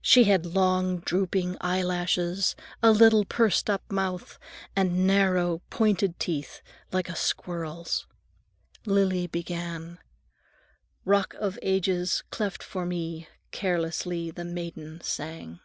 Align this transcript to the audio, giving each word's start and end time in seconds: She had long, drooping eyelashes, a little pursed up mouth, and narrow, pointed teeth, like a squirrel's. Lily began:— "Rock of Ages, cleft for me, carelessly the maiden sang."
She 0.00 0.24
had 0.24 0.46
long, 0.46 1.00
drooping 1.00 1.58
eyelashes, 1.60 2.56
a 2.82 2.90
little 2.90 3.26
pursed 3.26 3.68
up 3.68 3.92
mouth, 3.92 4.38
and 4.74 5.06
narrow, 5.06 5.60
pointed 5.68 6.18
teeth, 6.18 6.62
like 6.90 7.10
a 7.10 7.14
squirrel's. 7.14 8.06
Lily 8.86 9.26
began:— 9.26 9.98
"Rock 11.04 11.34
of 11.34 11.58
Ages, 11.60 12.24
cleft 12.30 12.62
for 12.62 12.86
me, 12.86 13.28
carelessly 13.50 14.30
the 14.30 14.46
maiden 14.46 15.02
sang." 15.02 15.60